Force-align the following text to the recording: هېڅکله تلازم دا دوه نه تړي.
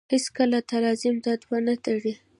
هېڅکله 0.13 0.57
تلازم 0.69 1.15
دا 1.25 1.33
دوه 1.41 1.57
نه 1.65 1.75
تړي. 1.85 2.13